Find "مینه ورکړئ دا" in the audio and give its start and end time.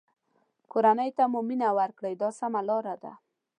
1.47-2.29